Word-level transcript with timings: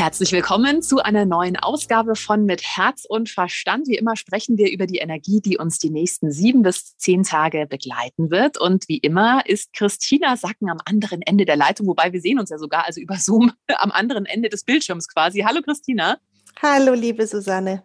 Herzlich 0.00 0.32
willkommen 0.32 0.80
zu 0.80 1.00
einer 1.00 1.26
neuen 1.26 1.58
Ausgabe 1.58 2.16
von 2.16 2.46
Mit 2.46 2.62
Herz 2.62 3.04
und 3.06 3.28
Verstand. 3.28 3.86
Wie 3.86 3.96
immer 3.96 4.16
sprechen 4.16 4.56
wir 4.56 4.72
über 4.72 4.86
die 4.86 4.96
Energie, 4.96 5.42
die 5.42 5.58
uns 5.58 5.78
die 5.78 5.90
nächsten 5.90 6.32
sieben 6.32 6.62
bis 6.62 6.96
zehn 6.96 7.22
Tage 7.22 7.66
begleiten 7.66 8.30
wird. 8.30 8.58
Und 8.58 8.88
wie 8.88 8.96
immer 8.96 9.44
ist 9.44 9.74
Christina 9.74 10.38
Sacken 10.38 10.70
am 10.70 10.78
anderen 10.86 11.20
Ende 11.20 11.44
der 11.44 11.56
Leitung, 11.56 11.86
wobei 11.86 12.14
wir 12.14 12.22
sehen 12.22 12.38
uns 12.38 12.48
ja 12.48 12.56
sogar 12.56 12.86
also 12.86 12.98
über 12.98 13.16
Zoom 13.16 13.52
am 13.76 13.90
anderen 13.90 14.24
Ende 14.24 14.48
des 14.48 14.64
Bildschirms 14.64 15.06
quasi. 15.06 15.40
Hallo 15.40 15.60
Christina. 15.60 16.16
Hallo 16.62 16.94
liebe 16.94 17.26
Susanne. 17.26 17.82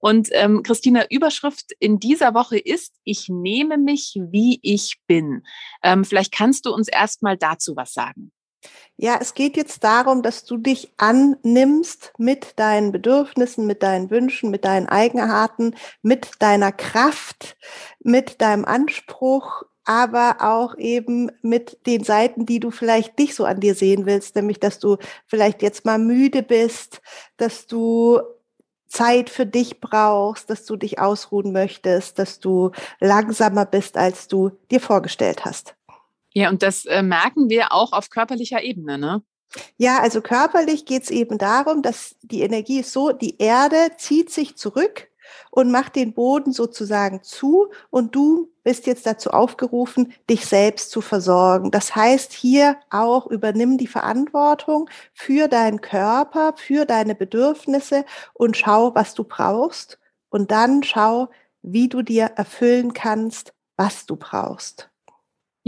Und 0.00 0.30
ähm, 0.32 0.64
Christina, 0.64 1.04
Überschrift 1.10 1.70
in 1.78 2.00
dieser 2.00 2.34
Woche 2.34 2.58
ist, 2.58 2.92
ich 3.04 3.28
nehme 3.28 3.78
mich, 3.78 4.18
wie 4.20 4.58
ich 4.62 4.96
bin. 5.06 5.44
Ähm, 5.84 6.04
vielleicht 6.04 6.32
kannst 6.32 6.66
du 6.66 6.74
uns 6.74 6.88
erst 6.88 7.22
mal 7.22 7.36
dazu 7.36 7.76
was 7.76 7.92
sagen. 7.92 8.32
Ja, 8.98 9.18
es 9.20 9.34
geht 9.34 9.56
jetzt 9.56 9.84
darum, 9.84 10.22
dass 10.22 10.44
du 10.44 10.56
dich 10.56 10.92
annimmst 10.96 12.12
mit 12.16 12.58
deinen 12.58 12.92
Bedürfnissen, 12.92 13.66
mit 13.66 13.82
deinen 13.82 14.10
Wünschen, 14.10 14.50
mit 14.50 14.64
deinen 14.64 14.88
Eigenarten, 14.88 15.74
mit 16.02 16.30
deiner 16.38 16.72
Kraft, 16.72 17.56
mit 18.00 18.40
deinem 18.40 18.64
Anspruch, 18.64 19.64
aber 19.84 20.38
auch 20.40 20.76
eben 20.78 21.30
mit 21.42 21.86
den 21.86 22.04
Seiten, 22.04 22.46
die 22.46 22.58
du 22.58 22.70
vielleicht 22.70 23.18
nicht 23.18 23.34
so 23.34 23.44
an 23.44 23.60
dir 23.60 23.74
sehen 23.74 24.06
willst, 24.06 24.34
nämlich 24.34 24.60
dass 24.60 24.78
du 24.78 24.96
vielleicht 25.26 25.62
jetzt 25.62 25.84
mal 25.84 25.98
müde 25.98 26.42
bist, 26.42 27.00
dass 27.36 27.66
du 27.66 28.20
Zeit 28.88 29.30
für 29.30 29.46
dich 29.46 29.80
brauchst, 29.80 30.50
dass 30.50 30.64
du 30.64 30.76
dich 30.76 30.98
ausruhen 30.98 31.52
möchtest, 31.52 32.18
dass 32.18 32.40
du 32.40 32.72
langsamer 32.98 33.66
bist, 33.66 33.96
als 33.96 34.26
du 34.28 34.50
dir 34.70 34.80
vorgestellt 34.80 35.44
hast. 35.44 35.75
Ja, 36.36 36.50
und 36.50 36.62
das 36.62 36.84
äh, 36.84 37.02
merken 37.02 37.48
wir 37.48 37.72
auch 37.72 37.92
auf 37.92 38.10
körperlicher 38.10 38.62
Ebene, 38.62 38.98
ne? 38.98 39.22
Ja, 39.78 40.00
also 40.00 40.20
körperlich 40.20 40.84
geht 40.84 41.04
es 41.04 41.10
eben 41.10 41.38
darum, 41.38 41.80
dass 41.80 42.14
die 42.20 42.42
Energie 42.42 42.80
ist 42.80 42.92
so, 42.92 43.10
die 43.12 43.38
Erde 43.38 43.92
zieht 43.96 44.30
sich 44.30 44.54
zurück 44.54 45.08
und 45.50 45.70
macht 45.70 45.96
den 45.96 46.12
Boden 46.12 46.52
sozusagen 46.52 47.22
zu 47.22 47.68
und 47.88 48.14
du 48.14 48.52
bist 48.64 48.86
jetzt 48.86 49.06
dazu 49.06 49.30
aufgerufen, 49.30 50.12
dich 50.28 50.44
selbst 50.44 50.90
zu 50.90 51.00
versorgen. 51.00 51.70
Das 51.70 51.96
heißt, 51.96 52.34
hier 52.34 52.76
auch 52.90 53.26
übernimm 53.28 53.78
die 53.78 53.86
Verantwortung 53.86 54.90
für 55.14 55.48
deinen 55.48 55.80
Körper, 55.80 56.52
für 56.58 56.84
deine 56.84 57.14
Bedürfnisse 57.14 58.04
und 58.34 58.58
schau, 58.58 58.94
was 58.94 59.14
du 59.14 59.24
brauchst 59.24 59.98
und 60.28 60.50
dann 60.50 60.82
schau, 60.82 61.30
wie 61.62 61.88
du 61.88 62.02
dir 62.02 62.24
erfüllen 62.36 62.92
kannst, 62.92 63.54
was 63.78 64.04
du 64.04 64.16
brauchst. 64.16 64.90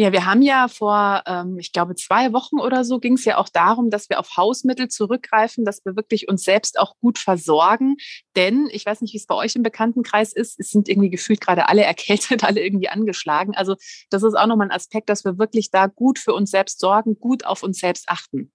Ja, 0.01 0.13
wir 0.13 0.27
haben 0.27 0.43
ja 0.43 0.69
vor, 0.69 1.25
ähm, 1.27 1.59
ich 1.59 1.73
glaube, 1.73 1.97
zwei 1.97 2.33
Wochen 2.33 2.61
oder 2.61 2.85
so 2.85 3.01
ging 3.01 3.15
es 3.15 3.25
ja 3.25 3.37
auch 3.37 3.49
darum, 3.49 3.91
dass 3.91 4.09
wir 4.09 4.21
auf 4.21 4.37
Hausmittel 4.37 4.87
zurückgreifen, 4.87 5.65
dass 5.65 5.85
wir 5.85 5.97
wirklich 5.97 6.29
uns 6.29 6.45
selbst 6.45 6.79
auch 6.79 6.95
gut 7.01 7.19
versorgen. 7.19 7.97
Denn 8.37 8.69
ich 8.71 8.87
weiß 8.87 9.01
nicht, 9.01 9.13
wie 9.13 9.17
es 9.17 9.27
bei 9.27 9.35
euch 9.35 9.57
im 9.57 9.65
Bekanntenkreis 9.65 10.33
ist, 10.33 10.61
es 10.61 10.71
sind 10.71 10.89
irgendwie 10.89 11.11
gefühlt 11.11 11.41
gerade 11.41 11.69
alle 11.69 11.83
erkältet, 11.85 12.45
alle 12.45 12.63
irgendwie 12.65 12.89
angeschlagen. 12.89 13.57
Also 13.57 13.75
das 14.09 14.23
ist 14.23 14.35
auch 14.35 14.47
nochmal 14.47 14.69
ein 14.69 14.77
Aspekt, 14.77 15.09
dass 15.09 15.25
wir 15.25 15.37
wirklich 15.37 15.73
da 15.73 15.89
gut 15.89 16.21
für 16.21 16.33
uns 16.33 16.53
selbst 16.53 16.79
sorgen, 16.79 17.19
gut 17.19 17.45
auf 17.45 17.65
uns 17.65 17.81
selbst 17.81 18.09
achten. 18.09 18.53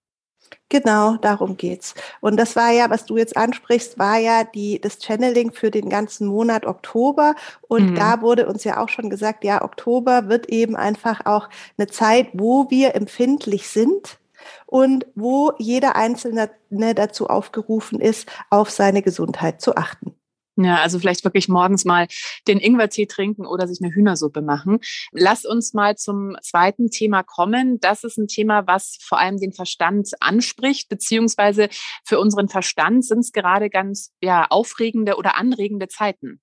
Genau, 0.69 1.17
darum 1.17 1.57
geht's. 1.57 1.93
Und 2.21 2.37
das 2.37 2.55
war 2.55 2.71
ja, 2.71 2.89
was 2.89 3.05
du 3.05 3.17
jetzt 3.17 3.37
ansprichst, 3.37 3.99
war 3.99 4.17
ja 4.17 4.43
die, 4.43 4.81
das 4.81 4.99
Channeling 5.03 5.51
für 5.51 5.71
den 5.71 5.89
ganzen 5.89 6.27
Monat 6.27 6.65
Oktober. 6.65 7.35
Und 7.67 7.91
mhm. 7.91 7.95
da 7.95 8.21
wurde 8.21 8.47
uns 8.47 8.63
ja 8.63 8.81
auch 8.81 8.89
schon 8.89 9.09
gesagt, 9.09 9.43
ja, 9.43 9.63
Oktober 9.63 10.29
wird 10.29 10.49
eben 10.49 10.75
einfach 10.75 11.25
auch 11.25 11.49
eine 11.77 11.87
Zeit, 11.87 12.29
wo 12.33 12.69
wir 12.69 12.95
empfindlich 12.95 13.67
sind 13.69 14.17
und 14.65 15.05
wo 15.15 15.53
jeder 15.57 15.95
Einzelne 15.95 16.49
dazu 16.69 17.27
aufgerufen 17.27 17.99
ist, 17.99 18.27
auf 18.49 18.69
seine 18.69 19.01
Gesundheit 19.01 19.61
zu 19.61 19.75
achten. 19.75 20.15
Ja, 20.55 20.77
also 20.81 20.99
vielleicht 20.99 21.23
wirklich 21.23 21.49
morgens 21.49 21.83
mal 21.83 22.07
den 22.47 22.59
Ingwertee 22.59 23.07
trinken 23.07 23.45
oder 23.47 23.67
sich 23.67 23.79
eine 23.81 23.93
Hühnersuppe 23.93 24.41
machen. 24.41 24.79
Lass 25.11 25.45
uns 25.45 25.73
mal 25.73 25.95
zum 25.95 26.35
zweiten 26.43 26.91
Thema 26.91 27.23
kommen. 27.23 27.79
Das 27.79 28.03
ist 28.03 28.17
ein 28.17 28.27
Thema, 28.27 28.67
was 28.67 28.97
vor 29.01 29.17
allem 29.17 29.37
den 29.37 29.51
Verstand 29.51 30.11
anspricht, 30.19 30.89
beziehungsweise 30.89 31.69
für 32.05 32.19
unseren 32.19 32.49
Verstand 32.49 33.03
sind 33.03 33.19
es 33.19 33.31
gerade 33.31 33.71
ganz 33.71 34.11
ja, 34.21 34.45
aufregende 34.49 35.15
oder 35.15 35.37
anregende 35.37 35.87
Zeiten. 35.87 36.39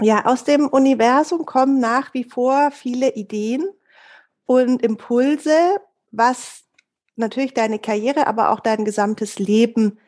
Ja, 0.00 0.24
aus 0.24 0.44
dem 0.44 0.66
Universum 0.66 1.44
kommen 1.44 1.78
nach 1.78 2.14
wie 2.14 2.24
vor 2.24 2.70
viele 2.70 3.14
Ideen 3.14 3.68
und 4.46 4.82
Impulse, 4.82 5.76
was 6.10 6.64
natürlich 7.16 7.54
deine 7.54 7.78
Karriere, 7.78 8.26
aber 8.26 8.50
auch 8.50 8.60
dein 8.60 8.84
gesamtes 8.84 9.38
Leben 9.38 9.98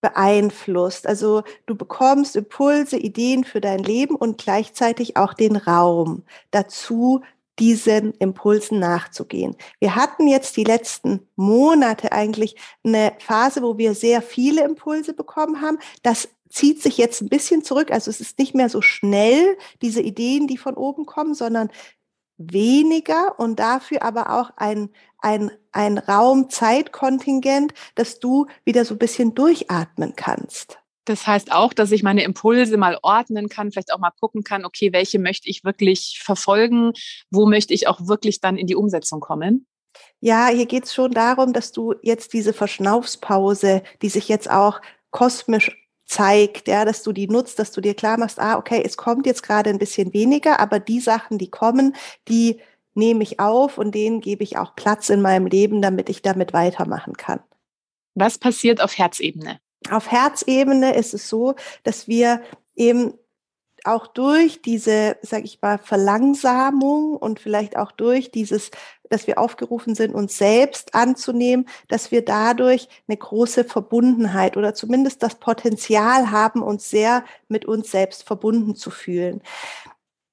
beeinflusst. 0.00 1.06
Also 1.06 1.42
du 1.66 1.74
bekommst 1.74 2.36
Impulse, 2.36 2.96
Ideen 2.96 3.44
für 3.44 3.60
dein 3.60 3.80
Leben 3.80 4.14
und 4.14 4.38
gleichzeitig 4.38 5.16
auch 5.16 5.34
den 5.34 5.56
Raum 5.56 6.22
dazu, 6.50 7.22
diesen 7.58 8.14
Impulsen 8.14 8.78
nachzugehen. 8.78 9.54
Wir 9.80 9.94
hatten 9.94 10.26
jetzt 10.26 10.56
die 10.56 10.64
letzten 10.64 11.28
Monate 11.36 12.12
eigentlich 12.12 12.56
eine 12.82 13.12
Phase, 13.18 13.62
wo 13.62 13.76
wir 13.76 13.94
sehr 13.94 14.22
viele 14.22 14.64
Impulse 14.64 15.12
bekommen 15.12 15.60
haben. 15.60 15.78
Das 16.02 16.28
zieht 16.48 16.82
sich 16.82 16.96
jetzt 16.98 17.20
ein 17.20 17.28
bisschen 17.28 17.62
zurück. 17.62 17.92
Also 17.92 18.10
es 18.10 18.20
ist 18.20 18.38
nicht 18.38 18.54
mehr 18.54 18.68
so 18.68 18.80
schnell, 18.80 19.56
diese 19.82 20.00
Ideen, 20.00 20.46
die 20.46 20.56
von 20.56 20.74
oben 20.74 21.06
kommen, 21.06 21.34
sondern 21.34 21.70
weniger 22.40 23.38
und 23.38 23.60
dafür 23.60 24.02
aber 24.02 24.40
auch 24.40 24.50
ein, 24.56 24.88
ein, 25.18 25.50
ein 25.72 25.98
Raum-Zeit-Kontingent, 25.98 27.74
dass 27.94 28.18
du 28.18 28.46
wieder 28.64 28.84
so 28.84 28.94
ein 28.94 28.98
bisschen 28.98 29.34
durchatmen 29.34 30.14
kannst. 30.16 30.78
Das 31.04 31.26
heißt 31.26 31.52
auch, 31.52 31.72
dass 31.72 31.92
ich 31.92 32.02
meine 32.02 32.22
Impulse 32.22 32.76
mal 32.76 32.98
ordnen 33.02 33.48
kann, 33.48 33.70
vielleicht 33.70 33.92
auch 33.92 33.98
mal 33.98 34.12
gucken 34.18 34.44
kann, 34.44 34.64
okay, 34.64 34.92
welche 34.92 35.18
möchte 35.18 35.48
ich 35.48 35.64
wirklich 35.64 36.20
verfolgen, 36.22 36.92
wo 37.30 37.46
möchte 37.46 37.74
ich 37.74 37.88
auch 37.88 38.06
wirklich 38.06 38.40
dann 38.40 38.56
in 38.56 38.66
die 38.66 38.76
Umsetzung 38.76 39.20
kommen? 39.20 39.66
Ja, 40.20 40.48
hier 40.48 40.66
geht 40.66 40.84
es 40.84 40.94
schon 40.94 41.10
darum, 41.12 41.52
dass 41.52 41.72
du 41.72 41.94
jetzt 42.02 42.32
diese 42.32 42.52
Verschnaufspause, 42.52 43.82
die 44.02 44.08
sich 44.08 44.28
jetzt 44.28 44.50
auch 44.50 44.80
kosmisch 45.10 45.76
zeigt, 46.10 46.66
ja, 46.66 46.84
dass 46.84 47.04
du 47.04 47.12
die 47.12 47.28
nutzt, 47.28 47.60
dass 47.60 47.70
du 47.70 47.80
dir 47.80 47.94
klar 47.94 48.18
machst, 48.18 48.40
ah, 48.40 48.58
okay, 48.58 48.82
es 48.84 48.96
kommt 48.96 49.26
jetzt 49.26 49.44
gerade 49.44 49.70
ein 49.70 49.78
bisschen 49.78 50.12
weniger, 50.12 50.58
aber 50.58 50.80
die 50.80 50.98
Sachen, 50.98 51.38
die 51.38 51.50
kommen, 51.50 51.94
die 52.26 52.60
nehme 52.94 53.22
ich 53.22 53.38
auf 53.38 53.78
und 53.78 53.94
denen 53.94 54.20
gebe 54.20 54.42
ich 54.42 54.58
auch 54.58 54.74
Platz 54.74 55.08
in 55.08 55.22
meinem 55.22 55.46
Leben, 55.46 55.80
damit 55.80 56.08
ich 56.08 56.20
damit 56.20 56.52
weitermachen 56.52 57.16
kann. 57.16 57.38
Was 58.16 58.38
passiert 58.38 58.82
auf 58.82 58.98
Herzebene? 58.98 59.60
Auf 59.88 60.10
Herzebene 60.10 60.96
ist 60.96 61.14
es 61.14 61.28
so, 61.28 61.54
dass 61.84 62.08
wir 62.08 62.42
eben 62.74 63.14
auch 63.86 64.06
durch 64.06 64.62
diese, 64.62 65.16
sage 65.22 65.44
ich 65.44 65.60
mal, 65.60 65.78
Verlangsamung 65.78 67.16
und 67.16 67.40
vielleicht 67.40 67.76
auch 67.76 67.92
durch 67.92 68.30
dieses, 68.30 68.70
dass 69.08 69.26
wir 69.26 69.38
aufgerufen 69.38 69.94
sind, 69.94 70.14
uns 70.14 70.38
selbst 70.38 70.94
anzunehmen, 70.94 71.66
dass 71.88 72.10
wir 72.10 72.24
dadurch 72.24 72.88
eine 73.08 73.16
große 73.16 73.64
Verbundenheit 73.64 74.56
oder 74.56 74.74
zumindest 74.74 75.22
das 75.22 75.36
Potenzial 75.36 76.30
haben, 76.30 76.62
uns 76.62 76.90
sehr 76.90 77.24
mit 77.48 77.64
uns 77.64 77.90
selbst 77.90 78.24
verbunden 78.24 78.76
zu 78.76 78.90
fühlen. 78.90 79.42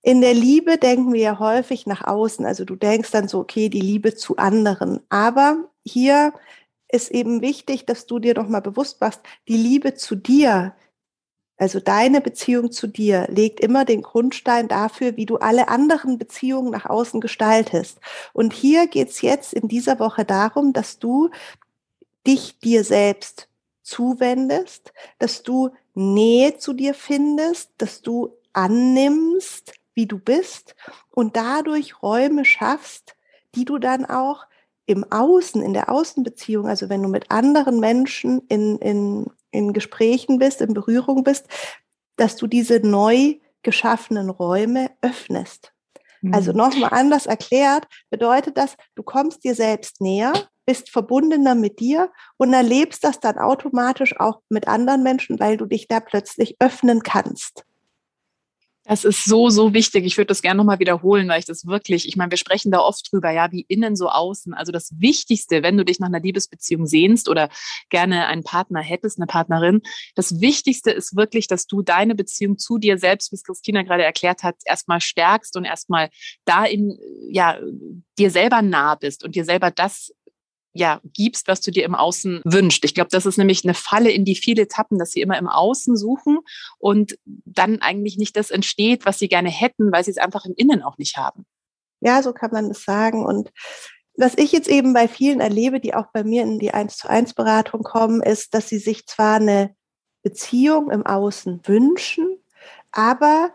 In 0.01 0.21
der 0.21 0.33
Liebe 0.33 0.77
denken 0.77 1.11
wir 1.11 1.21
ja 1.21 1.39
häufig 1.39 1.85
nach 1.85 2.05
außen. 2.05 2.45
Also 2.45 2.63
du 2.63 2.75
denkst 2.75 3.11
dann 3.11 3.27
so, 3.27 3.39
okay, 3.39 3.67
die 3.67 3.81
Liebe 3.81 4.15
zu 4.15 4.37
anderen. 4.37 5.01
Aber 5.09 5.69
hier 5.83 6.33
ist 6.89 7.11
eben 7.11 7.41
wichtig, 7.41 7.85
dass 7.85 8.05
du 8.05 8.19
dir 8.19 8.33
doch 8.33 8.47
mal 8.47 8.61
bewusst 8.61 9.01
machst, 9.01 9.21
die 9.47 9.57
Liebe 9.57 9.95
zu 9.95 10.15
dir, 10.15 10.73
also 11.57 11.79
deine 11.79 12.21
Beziehung 12.21 12.71
zu 12.71 12.87
dir 12.87 13.27
legt 13.29 13.59
immer 13.59 13.83
den 13.83 14.03
Grundstein 14.03 14.67
dafür, 14.67 15.17
wie 15.17 15.25
du 15.25 15.37
alle 15.37 15.67
anderen 15.69 16.17
Beziehungen 16.17 16.71
nach 16.71 16.85
außen 16.85 17.19
gestaltest. 17.19 17.99
Und 18.33 18.53
hier 18.53 18.87
geht's 18.87 19.21
jetzt 19.21 19.53
in 19.53 19.67
dieser 19.67 19.99
Woche 19.99 20.23
darum, 20.23 20.71
dass 20.71 20.99
du 20.99 21.29
dich 22.27 22.59
dir 22.59 22.83
selbst 22.83 23.49
zuwendest, 23.81 24.93
dass 25.17 25.43
du 25.43 25.71
Nähe 25.95 26.57
zu 26.57 26.73
dir 26.73 26.93
findest, 26.93 27.71
dass 27.77 28.01
du 28.01 28.37
annimmst, 28.53 29.73
wie 29.95 30.05
du 30.05 30.19
bist 30.19 30.75
und 31.09 31.35
dadurch 31.35 32.03
Räume 32.03 32.45
schaffst, 32.45 33.15
die 33.55 33.65
du 33.65 33.79
dann 33.79 34.05
auch 34.05 34.45
im 34.85 35.11
Außen, 35.11 35.61
in 35.61 35.73
der 35.73 35.89
Außenbeziehung, 35.89 36.67
also 36.67 36.89
wenn 36.89 37.01
du 37.01 37.09
mit 37.09 37.31
anderen 37.31 37.79
Menschen 37.79 38.41
in, 38.47 38.77
in 38.77 39.25
in 39.57 39.73
Gesprächen 39.73 40.39
bist, 40.39 40.61
in 40.61 40.73
Berührung 40.73 41.23
bist, 41.23 41.47
dass 42.15 42.35
du 42.35 42.47
diese 42.47 42.79
neu 42.79 43.35
geschaffenen 43.63 44.29
Räume 44.29 44.91
öffnest. 45.01 45.73
Also 46.23 46.27
mhm. 46.27 46.33
Also 46.33 46.51
nochmal 46.53 46.89
anders 46.93 47.25
erklärt, 47.25 47.87
bedeutet 48.09 48.57
das, 48.57 48.75
du 48.95 49.03
kommst 49.03 49.43
dir 49.43 49.55
selbst 49.55 50.01
näher, 50.01 50.33
bist 50.65 50.89
verbundener 50.89 51.55
mit 51.55 51.79
dir 51.79 52.11
und 52.37 52.53
erlebst 52.53 53.03
das 53.03 53.19
dann 53.19 53.37
automatisch 53.37 54.19
auch 54.19 54.41
mit 54.49 54.67
anderen 54.67 55.03
Menschen, 55.03 55.39
weil 55.39 55.57
du 55.57 55.65
dich 55.65 55.87
da 55.87 55.99
plötzlich 55.99 56.55
öffnen 56.59 57.03
kannst. 57.03 57.65
Das 58.87 59.03
ist 59.03 59.25
so, 59.25 59.49
so 59.49 59.73
wichtig. 59.73 60.05
Ich 60.05 60.17
würde 60.17 60.27
das 60.27 60.41
gerne 60.41 60.57
nochmal 60.57 60.79
wiederholen, 60.79 61.27
weil 61.27 61.39
ich 61.39 61.45
das 61.45 61.65
wirklich, 61.65 62.07
ich 62.07 62.15
meine, 62.15 62.31
wir 62.31 62.37
sprechen 62.37 62.71
da 62.71 62.79
oft 62.79 63.11
drüber, 63.11 63.31
ja, 63.31 63.51
wie 63.51 63.65
innen 63.67 63.97
so 63.97 64.07
außen. 64.07 64.53
Also 64.53 64.71
das 64.71 64.93
Wichtigste, 64.97 65.61
wenn 65.61 65.75
du 65.75 65.83
dich 65.83 65.99
nach 65.99 66.07
einer 66.07 66.21
Liebesbeziehung 66.21 66.85
sehnst 66.85 67.27
oder 67.27 67.49
gerne 67.89 68.27
einen 68.27 68.45
Partner 68.45 68.79
hättest, 68.79 69.19
eine 69.19 69.27
Partnerin, 69.27 69.81
das 70.15 70.39
Wichtigste 70.39 70.91
ist 70.91 71.17
wirklich, 71.17 71.47
dass 71.47 71.67
du 71.67 71.81
deine 71.81 72.15
Beziehung 72.15 72.57
zu 72.57 72.77
dir 72.77 72.97
selbst, 72.97 73.33
wie 73.33 73.35
es 73.35 73.43
Christina 73.43 73.81
gerade 73.81 74.05
erklärt 74.05 74.43
hat, 74.43 74.55
erstmal 74.63 75.01
stärkst 75.01 75.57
und 75.57 75.65
erstmal 75.65 76.09
da 76.45 76.63
in, 76.63 76.97
ja, 77.29 77.59
dir 78.17 78.31
selber 78.31 78.61
nah 78.61 78.95
bist 78.95 79.25
und 79.25 79.35
dir 79.35 79.43
selber 79.43 79.69
das 79.69 80.13
ja, 80.77 81.01
gibst, 81.03 81.47
was 81.47 81.61
du 81.61 81.71
dir 81.71 81.85
im 81.85 81.95
Außen 81.95 82.41
wünschst. 82.45 82.85
Ich 82.85 82.93
glaube, 82.93 83.09
das 83.11 83.25
ist 83.25 83.37
nämlich 83.37 83.63
eine 83.63 83.73
Falle, 83.73 84.11
in 84.11 84.25
die 84.25 84.35
viele 84.35 84.67
tappen, 84.67 84.99
dass 84.99 85.11
sie 85.11 85.21
immer 85.21 85.37
im 85.37 85.47
Außen 85.47 85.97
suchen 85.97 86.39
und 86.77 87.17
dann 87.25 87.81
eigentlich 87.81 88.17
nicht 88.17 88.35
das 88.35 88.51
entsteht, 88.51 89.05
was 89.05 89.19
sie 89.19 89.27
gerne 89.27 89.49
hätten, 89.49 89.91
weil 89.91 90.03
sie 90.03 90.11
es 90.11 90.17
einfach 90.17 90.45
im 90.45 90.53
Innen 90.55 90.83
auch 90.83 90.97
nicht 90.97 91.17
haben. 91.17 91.45
Ja, 91.99 92.21
so 92.21 92.31
kann 92.31 92.51
man 92.51 92.69
es 92.69 92.83
sagen. 92.83 93.25
Und 93.25 93.51
was 94.15 94.35
ich 94.37 94.51
jetzt 94.51 94.67
eben 94.67 94.93
bei 94.93 95.07
vielen 95.07 95.39
erlebe, 95.39 95.79
die 95.79 95.95
auch 95.95 96.07
bei 96.13 96.23
mir 96.23 96.43
in 96.43 96.59
die 96.59 96.73
1 96.73 96.97
zu 96.97 97.09
1 97.09 97.33
Beratung 97.33 97.83
kommen, 97.83 98.21
ist, 98.21 98.53
dass 98.53 98.69
sie 98.69 98.79
sich 98.79 99.07
zwar 99.07 99.35
eine 99.37 99.75
Beziehung 100.21 100.91
im 100.91 101.05
Außen 101.05 101.61
wünschen, 101.65 102.37
aber 102.91 103.51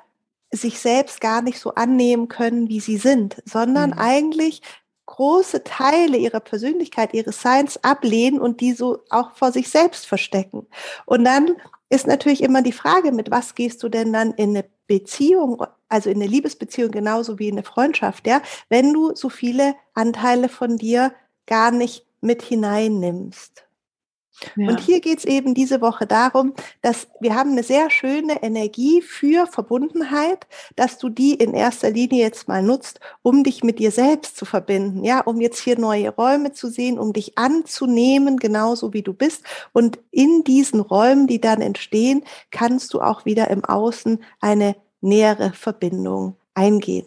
sich 0.50 0.80
selbst 0.80 1.20
gar 1.20 1.40
nicht 1.40 1.58
so 1.58 1.74
annehmen 1.74 2.28
können, 2.28 2.68
wie 2.68 2.80
sie 2.80 2.98
sind, 2.98 3.42
sondern 3.44 3.90
mhm. 3.90 3.98
eigentlich 3.98 4.62
große 5.12 5.62
Teile 5.62 6.16
ihrer 6.16 6.40
Persönlichkeit, 6.40 7.12
ihres 7.12 7.42
Seins 7.42 7.78
ablehnen 7.84 8.40
und 8.40 8.62
die 8.62 8.72
so 8.72 9.00
auch 9.10 9.32
vor 9.32 9.52
sich 9.52 9.68
selbst 9.68 10.06
verstecken. 10.06 10.66
Und 11.04 11.24
dann 11.24 11.56
ist 11.90 12.06
natürlich 12.06 12.42
immer 12.42 12.62
die 12.62 12.72
Frage, 12.72 13.12
mit 13.12 13.30
was 13.30 13.54
gehst 13.54 13.82
du 13.82 13.90
denn 13.90 14.10
dann 14.14 14.32
in 14.32 14.50
eine 14.50 14.64
Beziehung, 14.86 15.62
also 15.90 16.08
in 16.08 16.16
eine 16.16 16.30
Liebesbeziehung 16.30 16.90
genauso 16.90 17.38
wie 17.38 17.48
in 17.48 17.56
eine 17.56 17.62
Freundschaft, 17.62 18.26
ja, 18.26 18.40
wenn 18.70 18.94
du 18.94 19.14
so 19.14 19.28
viele 19.28 19.74
Anteile 19.92 20.48
von 20.48 20.78
dir 20.78 21.12
gar 21.46 21.72
nicht 21.72 22.06
mit 22.22 22.40
hineinnimmst. 22.40 23.66
Ja. 24.56 24.68
Und 24.68 24.80
hier 24.80 25.00
geht 25.00 25.18
es 25.18 25.24
eben 25.24 25.54
diese 25.54 25.80
Woche 25.80 26.06
darum, 26.06 26.54
dass 26.80 27.08
wir 27.20 27.34
haben 27.34 27.52
eine 27.52 27.62
sehr 27.62 27.90
schöne 27.90 28.42
Energie 28.42 29.02
für 29.02 29.46
Verbundenheit, 29.46 30.46
dass 30.76 30.98
du 30.98 31.08
die 31.08 31.34
in 31.34 31.54
erster 31.54 31.90
Linie 31.90 32.22
jetzt 32.22 32.48
mal 32.48 32.62
nutzt, 32.62 33.00
um 33.22 33.44
dich 33.44 33.62
mit 33.62 33.78
dir 33.78 33.90
selbst 33.90 34.36
zu 34.36 34.44
verbinden, 34.44 35.04
ja, 35.04 35.20
um 35.20 35.40
jetzt 35.40 35.60
hier 35.60 35.78
neue 35.78 36.10
Räume 36.10 36.52
zu 36.52 36.68
sehen, 36.68 36.98
um 36.98 37.12
dich 37.12 37.36
anzunehmen, 37.38 38.38
genauso 38.38 38.92
wie 38.92 39.02
du 39.02 39.12
bist. 39.12 39.44
Und 39.72 39.98
in 40.10 40.44
diesen 40.44 40.80
Räumen, 40.80 41.26
die 41.26 41.40
dann 41.40 41.60
entstehen, 41.60 42.24
kannst 42.50 42.94
du 42.94 43.00
auch 43.00 43.24
wieder 43.24 43.48
im 43.50 43.64
Außen 43.64 44.22
eine 44.40 44.76
nähere 45.00 45.52
Verbindung 45.52 46.36
eingehen. 46.54 47.06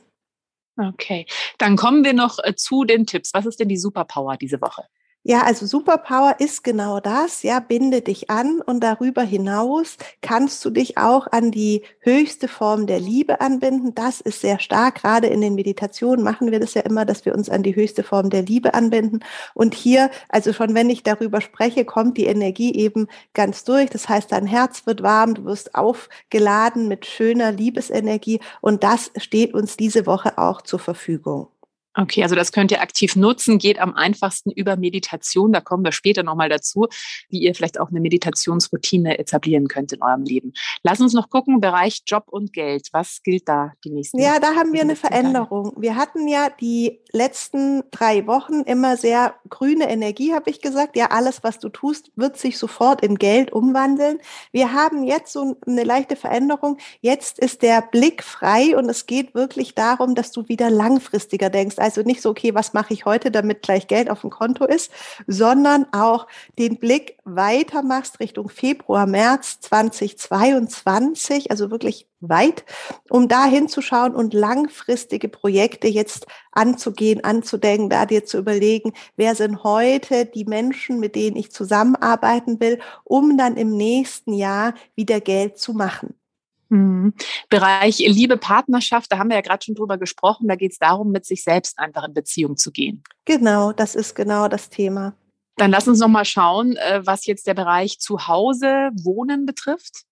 Okay, 0.78 1.25
dann 1.57 1.78
kommen 1.78 2.04
wir 2.04 2.13
noch 2.13 2.38
äh, 2.44 2.54
zu 2.56 2.83
den 2.83 3.06
Tipps. 3.06 3.33
Was 3.33 3.45
ist 3.45 3.60
denn 3.60 3.69
die 3.69 3.78
Superpower 3.78 4.36
diese 4.36 4.60
Woche? 4.60 4.83
Ja, 5.27 5.42
also 5.42 5.66
Superpower 5.66 6.36
ist 6.38 6.63
genau 6.63 7.00
das. 7.00 7.42
Ja, 7.42 7.60
binde 7.60 8.01
dich 8.04 8.30
an 8.30 8.62
und 8.62 8.81
darüber 8.83 9.24
hinaus 9.24 9.98
kannst 10.22 10.63
du 10.63 10.69
dich 10.69 11.00
auch 11.00 11.25
an 11.31 11.50
die 11.50 11.81
höchste 12.01 12.48
Form 12.48 12.86
der 12.86 13.00
Liebe 13.00 13.42
anbinden. 13.42 13.95
Das 13.95 14.22
ist 14.22 14.42
sehr 14.42 14.60
stark. 14.60 15.01
Gerade 15.01 15.25
in 15.25 15.42
den 15.42 15.56
Meditationen 15.56 16.24
machen 16.24 16.51
wir 16.51 16.60
das 16.60 16.75
ja 16.75 16.81
immer, 16.83 17.06
dass 17.06 17.25
wir 17.25 17.33
uns 17.33 17.50
an 17.50 17.63
die 17.63 17.75
höchste 17.75 18.04
Form 18.04 18.30
der 18.30 18.44
Liebe 18.44 18.75
anbinden. 18.75 19.22
Und 19.56 19.74
hier, 19.74 20.12
also 20.30 20.54
schon 20.54 20.75
wenn 20.75 20.92
ich 20.92 21.01
darüber 21.01 21.42
spreche, 21.42 21.86
kommt 21.86 22.19
die 22.19 22.28
Energie 22.28 22.75
eben 22.75 23.07
ganz 23.33 23.63
durch. 23.63 23.89
Das 23.89 24.07
heißt, 24.07 24.31
dein 24.31 24.45
Herz 24.45 24.86
wird 24.86 25.01
warm, 25.01 25.33
du 25.33 25.45
wirst 25.45 25.74
aufgeladen 25.74 26.88
mit 26.88 27.07
schöner 27.07 27.51
Liebesenergie 27.51 28.42
und 28.62 28.83
das 28.83 29.10
steht 29.18 29.56
uns 29.56 29.75
diese 29.75 30.06
Woche 30.06 30.38
auch 30.38 30.62
zur 30.62 30.78
Verfügung. 30.78 31.48
Okay, 31.97 32.24
also 32.24 32.36
das 32.36 32.51
könnt 32.51 32.71
ihr 32.71 32.81
aktiv 32.81 33.15
nutzen, 33.15 33.57
geht 33.57 33.80
am 33.80 33.95
einfachsten 33.95 34.51
über 34.51 34.75
Meditation. 34.75 35.53
Da 35.53 35.62
kommen 35.62 35.83
wir 35.86 35.94
später 35.94 36.24
nochmal 36.24 36.50
dazu, 36.50 36.88
wie 37.30 37.39
ihr 37.39 37.56
vielleicht 37.56 37.80
auch 37.80 37.89
eine 37.89 38.01
Meditationsroutine 38.01 39.18
etablieren 39.18 39.68
könnt 39.68 39.94
in 39.94 40.01
eurem 40.01 40.24
Leben. 40.24 40.53
Lass 40.83 41.00
uns 41.00 41.13
noch 41.13 41.30
gucken, 41.30 41.62
Bereich 41.62 42.03
Job 42.06 42.25
und 42.27 42.51
Geld. 42.51 42.89
Was 42.92 43.24
gilt 43.24 43.47
da 43.47 43.71
die 43.83 43.92
nächsten 43.92 44.19
Ja, 44.19 44.39
da 44.39 44.56
haben 44.56 44.74
wir 44.74 44.81
eine 44.81 44.97
Veränderung. 44.97 45.74
Wir 45.77 45.95
hatten 45.95 46.27
ja 46.27 46.50
die 46.50 47.00
letzten 47.12 47.83
drei 47.92 48.27
Wochen 48.27 48.62
immer 48.62 48.97
sehr 48.97 49.36
grüne 49.50 49.89
Energie, 49.89 50.33
habe 50.33 50.50
ich 50.50 50.62
gesagt. 50.62 50.97
Ja, 50.97 51.12
alles, 51.12 51.44
was 51.44 51.59
du 51.59 51.69
tust, 51.69 52.12
wird 52.15 52.38
sich 52.38 52.57
sofort 52.57 53.01
in 53.01 53.15
Geld 53.15 53.53
umwandeln. 53.53 54.19
Wir 54.51 54.74
haben 54.74 55.06
jetzt 55.06 55.31
so 55.31 55.56
eine 55.65 55.83
leichte 55.83 56.18
Veränderung. 56.18 56.77
Jetzt 57.00 57.39
ist 57.39 57.62
der 57.62 57.81
Blick 57.81 58.21
frei 58.21 58.75
und 58.75 58.89
es 58.89 59.06
geht 59.06 59.33
wirklich 59.33 59.75
darum, 59.75 60.13
dass 60.13 60.31
du 60.31 60.47
wieder 60.50 60.69
langfristiger 60.69 61.50
denkst 61.50 61.77
also 61.86 62.02
nicht 62.02 62.24
so, 62.24 62.32
okay, 62.32 62.56
was 62.56 62.74
mache 62.74 62.96
ich 62.96 63.06
heute, 63.06 63.30
damit 63.30 63.62
gleich 63.62 63.86
Geld 63.86 64.10
auf 64.10 64.22
dem 64.22 64.32
Konto 64.32 64.66
ist, 64.66 64.92
sondern 65.28 65.86
auch 65.94 66.26
den 66.58 66.78
Blick 66.78 67.18
weiter 67.26 67.84
machst 67.84 68.20
Richtung 68.20 68.50
Februar, 68.50 69.06
März 69.06 69.60
2022, 69.60 71.52
also 71.52 71.70
wirklich 71.70 72.08
weit, 72.22 72.66
um 73.12 73.28
da 73.28 73.46
hinzuschauen 73.46 74.16
und 74.16 74.34
langfristige 74.34 75.28
Projekte 75.30 75.88
jetzt 75.88 76.26
anzugehen, 76.52 77.24
anzudenken, 77.24 77.92
da 77.92 78.08
dir 78.08 78.26
zu 78.26 78.40
überlegen, 78.40 78.94
wer 79.16 79.36
sind 79.36 79.64
heute 79.64 80.26
die 80.26 80.46
Menschen, 80.46 81.00
mit 81.00 81.16
denen 81.16 81.38
ich 81.38 81.52
zusammenarbeiten 81.52 82.60
will, 82.60 82.80
um 83.04 83.38
dann 83.38 83.58
im 83.58 83.78
nächsten 83.78 84.34
Jahr 84.34 84.74
wieder 84.96 85.22
Geld 85.22 85.60
zu 85.60 85.74
machen. 85.74 86.16
Mhm. 86.70 87.14
Bereich 87.50 88.00
Liebe, 88.00 88.38
Partnerschaft, 88.38 89.12
da 89.12 89.18
haben 89.18 89.30
wir 89.30 89.36
ja 89.36 89.42
gerade 89.42 89.64
schon 89.64 89.76
drüber 89.76 89.98
gesprochen. 89.98 90.48
Da 90.48 90.56
geht 90.56 90.72
es 90.72 90.80
darum, 90.80 91.12
mit 91.12 91.26
sich 91.26 91.44
selbst 91.44 91.78
einfach 91.80 92.08
in 92.08 92.14
Beziehung 92.14 92.58
zu 92.58 92.72
gehen. 92.72 93.04
Genau, 93.26 93.72
das 93.72 93.96
ist 93.96 94.16
genau 94.16 94.48
das 94.48 94.70
Thema. 94.70 95.14
Dann 95.57 95.72
lass 95.72 95.88
uns 95.88 96.00
noch 96.00 96.10
mal 96.10 96.25
schauen, 96.25 96.75
äh, 96.75 97.02
was 97.06 97.25
jetzt 97.25 97.48
der 97.48 97.54
Bereich 97.54 98.00
Zuhause, 98.00 98.90
Wohnen 99.04 99.46
betrifft. 99.46 100.04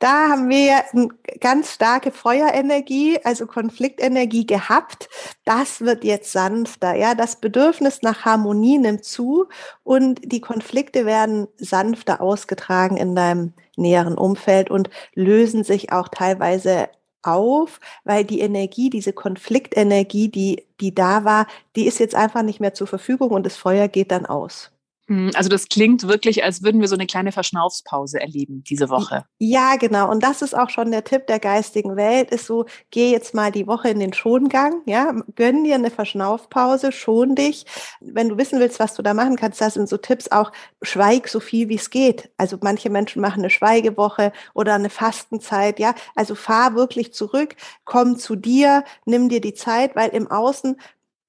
Da 0.00 0.28
haben 0.28 0.50
wir 0.50 0.82
eine 0.92 1.08
ganz 1.40 1.72
starke 1.72 2.10
Feuerenergie, 2.10 3.18
also 3.24 3.46
Konfliktenergie 3.46 4.44
gehabt. 4.44 5.08
Das 5.44 5.80
wird 5.80 6.04
jetzt 6.04 6.32
sanfter. 6.32 6.94
Ja, 6.94 7.14
das 7.14 7.40
Bedürfnis 7.40 8.02
nach 8.02 8.24
Harmonie 8.24 8.78
nimmt 8.78 9.04
zu 9.04 9.46
und 9.82 10.20
die 10.24 10.40
Konflikte 10.40 11.06
werden 11.06 11.46
sanfter 11.56 12.20
ausgetragen 12.20 12.96
in 12.96 13.14
deinem 13.14 13.54
näheren 13.76 14.18
Umfeld 14.18 14.70
und 14.70 14.90
lösen 15.14 15.64
sich 15.64 15.92
auch 15.92 16.08
teilweise 16.08 16.88
auf, 17.26 17.80
weil 18.04 18.24
die 18.24 18.40
Energie, 18.40 18.90
diese 18.90 19.12
Konfliktenergie, 19.12 20.28
die, 20.28 20.66
die 20.80 20.94
da 20.94 21.24
war, 21.24 21.46
die 21.76 21.86
ist 21.86 21.98
jetzt 21.98 22.14
einfach 22.14 22.42
nicht 22.42 22.60
mehr 22.60 22.74
zur 22.74 22.86
Verfügung 22.86 23.30
und 23.30 23.46
das 23.46 23.56
Feuer 23.56 23.88
geht 23.88 24.10
dann 24.10 24.26
aus. 24.26 24.73
Hm, 25.08 25.30
also 25.34 25.48
das 25.48 25.68
klingt 25.68 26.06
wirklich, 26.08 26.44
als 26.44 26.62
würden 26.62 26.80
wir 26.80 26.88
so 26.88 26.94
eine 26.94 27.06
kleine 27.06 27.32
Verschnaufspause 27.32 28.20
erleben 28.20 28.64
diese 28.64 28.88
Woche. 28.88 29.24
Ja, 29.40 29.76
genau. 29.76 30.10
Und 30.10 30.22
das 30.22 30.42
ist 30.42 30.56
auch 30.56 30.70
schon 30.70 30.90
der 30.92 31.04
Tipp 31.04 31.26
der 31.26 31.40
geistigen 31.40 31.96
Welt, 31.96 32.30
ist 32.30 32.46
so, 32.46 32.64
geh 32.90 33.10
jetzt 33.10 33.34
mal 33.34 33.50
die 33.52 33.66
Woche 33.66 33.88
in 33.90 33.98
den 33.98 34.12
Schongang, 34.14 34.80
ja, 34.86 35.12
gönn 35.34 35.64
dir 35.64 35.74
eine 35.74 35.90
Verschnaufpause, 35.90 36.92
schon 36.92 37.34
dich. 37.34 37.66
Wenn 38.00 38.28
du 38.30 38.38
wissen 38.38 38.60
willst, 38.60 38.78
was 38.80 38.94
du 38.94 39.02
da 39.02 39.12
machen 39.12 39.36
kannst, 39.36 39.60
das 39.60 39.74
sind 39.74 39.88
so 39.88 39.96
Tipps 39.98 40.30
auch, 40.30 40.52
schweig 40.82 41.28
so 41.28 41.40
viel 41.40 41.68
wie 41.68 41.74
es 41.74 41.90
geht. 41.90 42.30
Also 42.38 42.56
manche 42.62 42.88
Menschen 42.90 43.20
machen 43.20 43.40
eine 43.40 43.50
Schweigewoche 43.50 44.32
oder 44.54 44.74
eine 44.74 44.88
Fastenzeit, 44.90 45.78
ja. 45.80 45.94
Also 46.14 46.34
fahr 46.36 46.74
wirklich 46.76 47.12
zurück, 47.12 47.56
komm 47.84 48.16
zu 48.16 48.36
dir, 48.36 48.84
nimm 49.04 49.28
dir 49.28 49.40
die 49.40 49.54
Zeit, 49.54 49.96
weil 49.96 50.10
im 50.10 50.30
Außen 50.30 50.76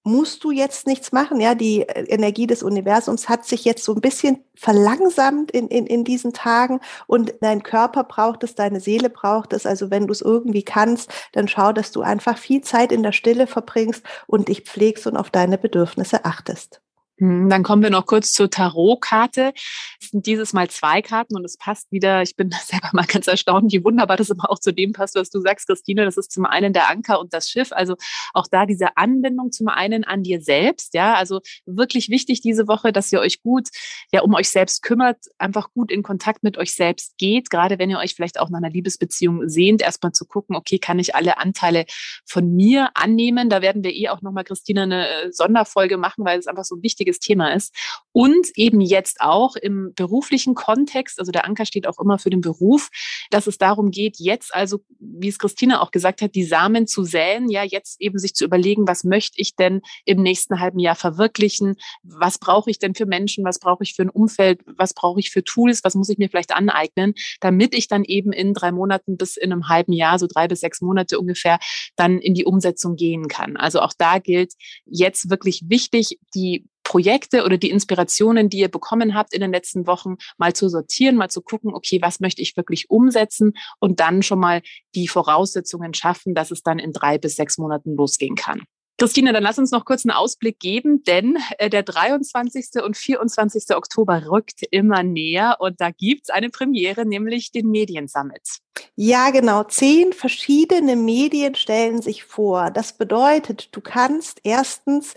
musst 0.06 0.44
du 0.44 0.52
jetzt 0.52 0.88
nichts 0.88 1.12
machen. 1.12 1.42
Ja, 1.42 1.56
die 1.56 1.82
äh, 1.82 2.06
Energie 2.08 2.48
des 2.48 2.64
Universums 2.64 3.28
hat 3.28 3.46
sich 3.46 3.66
jetzt 3.66 3.84
so 3.84 3.94
ein 3.94 4.02
bisschen 4.02 4.44
verlangsamt 4.56 5.52
in, 5.52 5.68
in, 5.68 5.88
in 5.88 6.04
diesen 6.04 6.32
Tagen 6.32 6.80
und 7.08 7.34
dein 7.42 7.64
Körper 7.64 8.04
braucht 8.04 8.44
es, 8.44 8.56
deine 8.56 8.80
Seele 8.80 9.10
braucht 9.10 9.52
es. 9.52 9.66
Also 9.66 9.90
wenn 9.92 10.08
du 10.08 10.14
es 10.14 10.22
irgendwie 10.22 10.64
kannst, 10.64 11.12
dann 11.34 11.48
schau, 11.48 11.74
dass 11.74 11.92
du 11.92 12.02
einfach 12.02 12.38
viel 12.38 12.62
Zeit 12.62 12.92
in 12.92 13.04
der 13.04 13.12
Stille 13.12 13.48
verbringst 13.48 14.04
und 14.28 14.48
dich 14.48 14.62
pflegst 14.62 15.08
und 15.08 15.18
auf 15.18 15.32
deine 15.32 15.58
Bedürfnisse 15.58 16.24
achtest. 16.24 16.82
Hm, 17.18 17.50
dann 17.50 17.64
kommen 17.64 17.82
wir 17.82 17.90
noch 17.90 18.06
kurz 18.06 18.34
zur 18.34 18.50
Tarotkarte. 18.50 19.54
Es 20.02 20.10
sind 20.10 20.26
dieses 20.26 20.52
Mal 20.52 20.70
zwei 20.70 21.02
Karten 21.02 21.36
und 21.36 21.46
es 21.46 21.58
passt 21.58 21.90
wieder. 21.92 22.22
Ich 22.22 22.36
bin 22.36 22.50
selber 22.66 22.90
mal 22.92 23.06
ganz 23.06 23.28
erstaunt, 23.28 23.72
wie 23.72 23.84
wunderbar 23.84 24.18
das 24.18 24.30
immer 24.30 24.50
auch 24.50 24.60
zu 24.60 24.74
dem 24.74 24.92
passt, 24.92 25.16
was 25.16 25.30
du 25.30 25.40
sagst, 25.40 25.68
Christine. 25.68 26.04
Das 26.04 26.18
ist 26.18 26.32
zum 26.32 26.46
einen 26.46 26.74
der 26.74 26.90
Anker 26.90 27.20
und 27.22 27.34
das 27.34 27.50
Schiff. 27.50 27.72
Also 27.72 27.96
auch 28.34 28.48
da 28.52 28.66
diese 28.66 28.98
Anbindung 28.98 29.52
zum 29.52 29.70
einen 29.70 30.04
an 30.04 30.24
dir 30.24 30.42
selbst. 30.42 30.94
Ja, 30.94 31.14
also 31.16 31.40
wirklich 31.66 32.10
wichtig 32.10 32.42
diese 32.42 32.68
Woche, 32.68 32.92
dass 32.92 33.12
ihr 33.14 33.22
euch 33.22 33.42
gut, 33.42 33.70
ja, 34.12 34.22
um 34.22 34.34
euch 34.34 34.50
selbst 34.50 34.82
kümmert, 34.82 35.18
einfach 35.38 35.72
gut 35.72 35.92
in 35.92 36.04
Kontakt 36.04 36.44
mit 36.44 36.58
euch 36.58 36.74
selbst 36.74 37.18
geht. 37.18 37.50
Gerade 37.50 37.80
wenn 37.80 37.90
ihr 37.90 38.00
euch 38.00 38.14
vielleicht 38.14 38.40
auch 38.42 38.50
nach 38.50 38.58
einer 38.58 38.70
Liebesbeziehung 38.70 39.48
sehnt, 39.48 39.82
erstmal 39.82 40.12
zu 40.12 40.26
gucken, 40.26 40.56
okay, 40.56 40.80
kann 40.80 41.00
ich 41.00 41.16
alle 41.16 41.38
Anteile 41.38 41.86
von 42.26 42.54
mir 42.54 42.90
annehmen? 42.94 43.50
Da 43.50 43.62
werden 43.62 43.84
wir 43.86 43.94
eh 43.94 44.10
auch 44.10 44.22
nochmal, 44.22 44.44
Christine, 44.44 44.84
eine 44.84 45.08
äh, 45.08 45.32
Sonderfolge 45.32 45.96
machen, 45.96 46.26
weil 46.26 46.40
es 46.40 46.48
einfach 46.48 46.66
so 46.66 46.82
wichtig 46.84 47.05
wichtiges 47.06 47.20
Thema 47.20 47.54
ist. 47.54 47.74
Und 48.12 48.48
eben 48.56 48.80
jetzt 48.80 49.20
auch 49.20 49.56
im 49.58 49.94
beruflichen 49.94 50.56
Kontext, 50.56 51.20
also 51.20 51.32
der 51.32 51.46
Anker 51.46 51.66
steht 51.66 51.86
auch 51.86 52.00
immer 52.00 52.18
für 52.18 52.30
den 52.30 52.42
Beruf, 52.42 52.90
dass 53.30 53.46
es 53.46 53.58
darum 53.58 53.92
geht, 53.92 54.16
jetzt 54.20 54.56
also, 54.56 54.80
wie 55.00 55.28
es 55.28 55.38
Christina 55.38 55.82
auch 55.82 55.92
gesagt 55.92 56.22
hat, 56.22 56.34
die 56.34 56.46
Samen 56.46 56.88
zu 56.88 57.04
säen, 57.04 57.50
ja, 57.50 57.64
jetzt 57.64 58.00
eben 58.00 58.18
sich 58.18 58.34
zu 58.34 58.46
überlegen, 58.46 58.88
was 58.88 59.04
möchte 59.04 59.42
ich 59.42 59.56
denn 59.56 59.82
im 60.06 60.22
nächsten 60.22 60.60
halben 60.60 60.80
Jahr 60.80 60.96
verwirklichen? 60.96 61.76
Was 62.04 62.38
brauche 62.38 62.70
ich 62.70 62.80
denn 62.80 62.96
für 62.96 63.06
Menschen? 63.06 63.44
Was 63.44 63.60
brauche 63.60 63.84
ich 63.84 63.96
für 63.96 64.04
ein 64.04 64.10
Umfeld? 64.10 64.62
Was 64.66 64.94
brauche 64.94 65.20
ich 65.20 65.30
für 65.30 65.44
Tools? 65.44 65.84
Was 65.84 65.96
muss 65.96 66.10
ich 66.10 66.18
mir 66.18 66.30
vielleicht 66.30 66.56
aneignen, 66.56 67.14
damit 67.42 67.76
ich 67.76 67.90
dann 67.90 68.06
eben 68.06 68.32
in 68.32 68.54
drei 68.54 68.72
Monaten 68.72 69.18
bis 69.18 69.36
in 69.36 69.52
einem 69.52 69.68
halben 69.68 69.92
Jahr, 69.92 70.20
so 70.20 70.28
drei 70.28 70.48
bis 70.48 70.62
sechs 70.62 70.80
Monate 70.82 71.20
ungefähr, 71.20 71.60
dann 71.98 72.20
in 72.20 72.34
die 72.34 72.46
Umsetzung 72.46 72.96
gehen 72.96 73.28
kann. 73.28 73.58
Also 73.58 73.82
auch 73.82 73.94
da 73.98 74.20
gilt 74.20 74.54
jetzt 74.86 75.30
wirklich 75.30 75.64
wichtig, 75.68 76.18
die 76.34 76.66
Projekte 76.86 77.44
oder 77.44 77.58
die 77.58 77.72
Inspirationen, 77.72 78.48
die 78.48 78.60
ihr 78.60 78.70
bekommen 78.70 79.16
habt 79.16 79.34
in 79.34 79.42
den 79.42 79.52
letzten 79.52 79.88
Wochen, 79.88 80.16
mal 80.38 80.54
zu 80.54 80.70
sortieren, 80.70 81.18
mal 81.18 81.30
zu 81.30 81.42
gucken, 81.42 81.74
okay, 81.74 82.02
was 82.02 82.22
möchte 82.22 82.42
ich 82.42 82.56
wirklich 82.56 82.90
umsetzen 82.90 83.54
und 83.80 84.00
dann 84.00 84.24
schon 84.24 84.40
mal 84.40 84.62
die 84.94 85.10
Voraussetzungen 85.10 85.94
schaffen, 85.94 86.34
dass 86.34 86.52
es 86.52 86.64
dann 86.64 86.80
in 86.80 86.94
drei 86.94 87.18
bis 87.18 87.36
sechs 87.36 87.58
Monaten 87.58 87.98
losgehen 87.98 88.36
kann. 88.36 88.62
Christine, 88.98 89.34
dann 89.34 89.44
lass 89.44 89.60
uns 89.60 89.72
noch 89.72 89.84
kurz 89.84 90.06
einen 90.06 90.16
Ausblick 90.16 90.58
geben, 90.58 91.04
denn 91.04 91.38
äh, 91.58 91.70
der 91.70 91.84
23. 91.84 92.82
und 92.82 92.96
24. 92.96 93.76
Oktober 93.76 94.28
rückt 94.30 94.62
immer 94.72 95.04
näher 95.04 95.58
und 95.60 95.82
da 95.82 95.92
gibt's 95.92 96.30
eine 96.30 96.50
Premiere, 96.50 97.06
nämlich 97.06 97.52
den 97.52 97.70
Mediensummit. 97.72 98.60
Ja, 98.96 99.32
genau. 99.32 99.64
Zehn 99.64 100.14
verschiedene 100.14 100.96
Medien 100.96 101.56
stellen 101.56 102.02
sich 102.02 102.24
vor. 102.24 102.72
Das 102.72 102.94
bedeutet, 102.94 103.76
du 103.76 103.82
kannst 103.82 104.40
erstens 104.44 105.14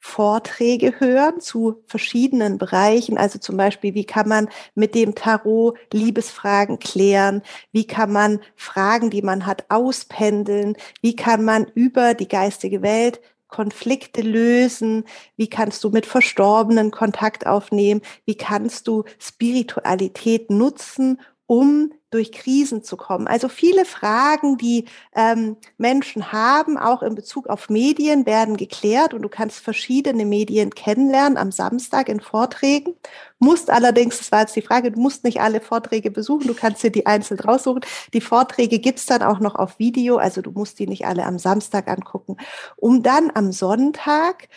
Vorträge 0.00 0.98
hören 0.98 1.40
zu 1.40 1.82
verschiedenen 1.86 2.56
Bereichen. 2.56 3.18
Also 3.18 3.38
zum 3.38 3.56
Beispiel, 3.56 3.94
wie 3.94 4.06
kann 4.06 4.28
man 4.28 4.48
mit 4.74 4.94
dem 4.94 5.14
Tarot 5.14 5.78
Liebesfragen 5.92 6.78
klären? 6.78 7.42
Wie 7.70 7.86
kann 7.86 8.10
man 8.10 8.40
Fragen, 8.56 9.10
die 9.10 9.22
man 9.22 9.46
hat, 9.46 9.66
auspendeln? 9.68 10.76
Wie 11.02 11.14
kann 11.14 11.44
man 11.44 11.66
über 11.74 12.14
die 12.14 12.28
geistige 12.28 12.82
Welt 12.82 13.20
Konflikte 13.48 14.22
lösen? 14.22 15.04
Wie 15.36 15.50
kannst 15.50 15.84
du 15.84 15.90
mit 15.90 16.06
Verstorbenen 16.06 16.90
Kontakt 16.90 17.46
aufnehmen? 17.46 18.00
Wie 18.24 18.36
kannst 18.36 18.88
du 18.88 19.04
Spiritualität 19.18 20.50
nutzen, 20.50 21.20
um 21.50 21.90
durch 22.10 22.30
Krisen 22.30 22.84
zu 22.84 22.96
kommen. 22.96 23.26
Also 23.26 23.48
viele 23.48 23.84
Fragen, 23.84 24.56
die 24.56 24.84
ähm, 25.16 25.56
Menschen 25.78 26.30
haben, 26.30 26.78
auch 26.78 27.02
in 27.02 27.16
Bezug 27.16 27.48
auf 27.48 27.68
Medien, 27.68 28.24
werden 28.24 28.56
geklärt 28.56 29.14
und 29.14 29.22
du 29.22 29.28
kannst 29.28 29.58
verschiedene 29.58 30.24
Medien 30.24 30.70
kennenlernen 30.72 31.36
am 31.36 31.50
Samstag 31.50 32.08
in 32.08 32.20
Vorträgen. 32.20 32.94
Musst 33.40 33.68
allerdings, 33.68 34.18
das 34.18 34.30
war 34.30 34.42
jetzt 34.42 34.54
die 34.54 34.62
Frage, 34.62 34.92
du 34.92 35.00
musst 35.00 35.24
nicht 35.24 35.40
alle 35.40 35.60
Vorträge 35.60 36.12
besuchen, 36.12 36.46
du 36.46 36.54
kannst 36.54 36.84
dir 36.84 36.92
die 36.92 37.06
einzeln 37.06 37.40
raussuchen. 37.40 37.80
Die 38.12 38.20
Vorträge 38.20 38.78
gibt's 38.78 39.06
dann 39.06 39.24
auch 39.24 39.40
noch 39.40 39.56
auf 39.56 39.80
Video, 39.80 40.18
also 40.18 40.42
du 40.42 40.52
musst 40.52 40.78
die 40.78 40.86
nicht 40.86 41.04
alle 41.04 41.26
am 41.26 41.40
Samstag 41.40 41.88
angucken. 41.88 42.36
Um 42.76 43.02
dann 43.02 43.32
am 43.34 43.50
Sonntag 43.50 44.48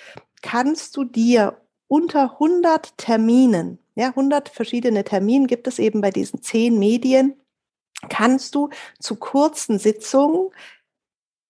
kannst 0.43 0.95
du 0.95 1.05
dir 1.05 1.57
unter 1.87 2.33
100 2.33 2.99
Terminen 2.99 3.79
ja, 3.95 4.07
100 4.09 4.49
verschiedene 4.49 5.03
Termine 5.03 5.47
gibt 5.47 5.67
es 5.67 5.79
eben 5.79 6.01
bei 6.01 6.11
diesen 6.11 6.41
zehn 6.41 6.79
Medien. 6.79 7.39
Kannst 8.09 8.55
du 8.55 8.69
zu 8.99 9.15
kurzen 9.15 9.79
Sitzungen 9.79 10.49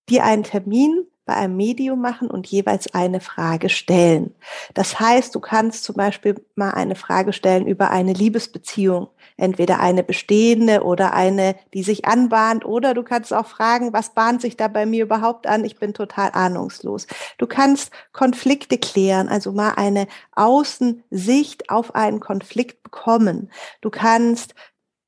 dir 0.09 0.23
einen 0.23 0.43
Termin 0.43 1.07
bei 1.25 1.35
einem 1.35 1.55
Medium 1.55 2.01
machen 2.01 2.29
und 2.29 2.47
jeweils 2.47 2.93
eine 2.93 3.21
Frage 3.21 3.69
stellen. 3.69 4.35
Das 4.73 4.99
heißt, 4.99 5.33
du 5.33 5.39
kannst 5.39 5.83
zum 5.83 5.95
Beispiel 5.95 6.35
mal 6.55 6.71
eine 6.71 6.95
Frage 6.95 7.31
stellen 7.31 7.65
über 7.65 7.91
eine 7.91 8.13
Liebesbeziehung, 8.13 9.07
entweder 9.37 9.79
eine 9.79 10.03
bestehende 10.03 10.83
oder 10.83 11.13
eine, 11.13 11.55
die 11.73 11.83
sich 11.83 12.05
anbahnt, 12.05 12.65
oder 12.65 12.93
du 12.93 13.03
kannst 13.03 13.33
auch 13.33 13.47
fragen, 13.47 13.93
was 13.93 14.13
bahnt 14.13 14.41
sich 14.41 14.57
da 14.57 14.67
bei 14.67 14.85
mir 14.85 15.03
überhaupt 15.03 15.47
an? 15.47 15.63
Ich 15.63 15.77
bin 15.77 15.93
total 15.93 16.31
ahnungslos. 16.31 17.07
Du 17.37 17.47
kannst 17.47 17.91
Konflikte 18.11 18.77
klären, 18.77 19.29
also 19.29 19.51
mal 19.51 19.73
eine 19.75 20.07
Außensicht 20.33 21.69
auf 21.69 21.95
einen 21.95 22.19
Konflikt 22.19 22.83
bekommen. 22.83 23.49
Du 23.81 23.89
kannst 23.89 24.55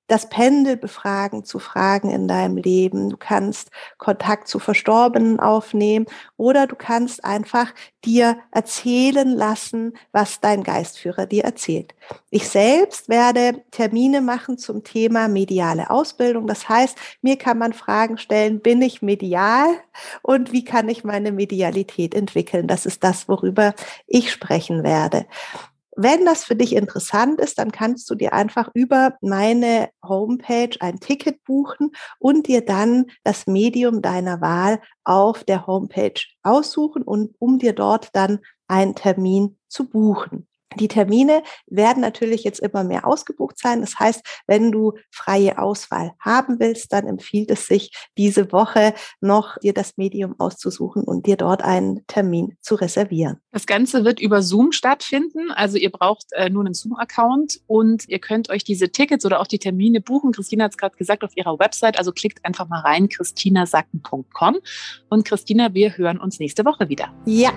das 0.07 0.29
Pendel 0.29 0.77
befragen 0.77 1.43
zu 1.43 1.59
Fragen 1.59 2.09
in 2.09 2.27
deinem 2.27 2.57
Leben. 2.57 3.09
Du 3.09 3.17
kannst 3.17 3.71
Kontakt 3.97 4.47
zu 4.47 4.59
Verstorbenen 4.59 5.39
aufnehmen 5.39 6.05
oder 6.37 6.67
du 6.67 6.75
kannst 6.75 7.25
einfach 7.25 7.73
dir 8.03 8.37
erzählen 8.51 9.29
lassen, 9.29 9.93
was 10.11 10.39
dein 10.39 10.63
Geistführer 10.63 11.25
dir 11.25 11.43
erzählt. 11.43 11.95
Ich 12.29 12.47
selbst 12.47 13.09
werde 13.09 13.63
Termine 13.71 14.21
machen 14.21 14.57
zum 14.57 14.83
Thema 14.83 15.27
mediale 15.27 15.89
Ausbildung. 15.89 16.45
Das 16.45 16.69
heißt, 16.69 16.97
mir 17.21 17.37
kann 17.37 17.57
man 17.57 17.73
Fragen 17.73 18.17
stellen, 18.17 18.59
bin 18.59 18.81
ich 18.81 19.01
medial 19.01 19.67
und 20.21 20.51
wie 20.51 20.63
kann 20.63 20.87
ich 20.87 21.03
meine 21.03 21.31
Medialität 21.31 22.13
entwickeln? 22.13 22.67
Das 22.67 22.85
ist 22.85 23.03
das, 23.03 23.27
worüber 23.27 23.73
ich 24.07 24.31
sprechen 24.31 24.83
werde. 24.83 25.25
Wenn 25.95 26.25
das 26.25 26.43
für 26.43 26.55
dich 26.55 26.75
interessant 26.75 27.39
ist, 27.39 27.57
dann 27.57 27.71
kannst 27.71 28.09
du 28.09 28.15
dir 28.15 28.33
einfach 28.33 28.69
über 28.73 29.15
meine 29.21 29.89
Homepage 30.03 30.75
ein 30.79 30.99
Ticket 30.99 31.43
buchen 31.43 31.91
und 32.19 32.47
dir 32.47 32.65
dann 32.65 33.05
das 33.23 33.47
Medium 33.47 34.01
deiner 34.01 34.41
Wahl 34.41 34.81
auf 35.05 35.43
der 35.43 35.67
Homepage 35.67 36.21
aussuchen 36.43 37.01
und 37.01 37.33
um 37.39 37.59
dir 37.59 37.73
dort 37.73 38.09
dann 38.13 38.39
einen 38.67 38.95
Termin 38.95 39.57
zu 39.69 39.87
buchen. 39.87 40.47
Die 40.79 40.87
Termine 40.87 41.43
werden 41.67 42.01
natürlich 42.01 42.43
jetzt 42.43 42.59
immer 42.59 42.83
mehr 42.83 43.07
ausgebucht 43.07 43.57
sein. 43.57 43.81
Das 43.81 43.97
heißt, 43.97 44.21
wenn 44.47 44.71
du 44.71 44.93
freie 45.11 45.57
Auswahl 45.57 46.13
haben 46.19 46.59
willst, 46.59 46.91
dann 46.91 47.07
empfiehlt 47.07 47.51
es 47.51 47.67
sich, 47.67 47.91
diese 48.17 48.51
Woche 48.51 48.93
noch 49.21 49.57
dir 49.59 49.73
das 49.73 49.97
Medium 49.97 50.35
auszusuchen 50.39 51.03
und 51.03 51.27
dir 51.27 51.37
dort 51.37 51.61
einen 51.61 52.05
Termin 52.07 52.57
zu 52.61 52.75
reservieren. 52.75 53.37
Das 53.51 53.65
Ganze 53.65 54.03
wird 54.03 54.19
über 54.19 54.41
Zoom 54.41 54.71
stattfinden. 54.71 55.51
Also 55.51 55.77
ihr 55.77 55.91
braucht 55.91 56.25
äh, 56.33 56.49
nur 56.49 56.65
einen 56.65 56.73
Zoom-Account 56.73 57.61
und 57.67 58.07
ihr 58.09 58.19
könnt 58.19 58.49
euch 58.49 58.63
diese 58.63 58.91
Tickets 58.91 59.25
oder 59.25 59.39
auch 59.39 59.47
die 59.47 59.59
Termine 59.59 60.01
buchen. 60.01 60.33
Christina 60.33 60.65
hat 60.65 60.71
es 60.71 60.77
gerade 60.77 60.97
gesagt 60.97 61.23
auf 61.23 61.31
ihrer 61.35 61.57
Website. 61.59 61.97
Also 61.97 62.11
klickt 62.11 62.43
einfach 62.43 62.67
mal 62.67 62.81
rein, 62.81 63.07
christinasacken.com. 63.07 64.57
Und 65.09 65.25
Christina, 65.25 65.73
wir 65.73 65.97
hören 65.97 66.19
uns 66.19 66.39
nächste 66.39 66.65
Woche 66.65 66.89
wieder. 66.89 67.13
Ja. 67.25 67.51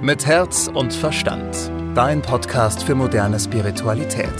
Mit 0.00 0.26
Herz 0.26 0.70
und 0.72 0.92
Verstand. 0.92 1.81
Dein 1.94 2.22
Podcast 2.22 2.84
für 2.84 2.94
moderne 2.94 3.38
Spiritualität. 3.38 4.32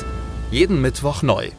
Jeden 0.51 0.81
Mittwoch 0.81 1.23
neu 1.23 1.51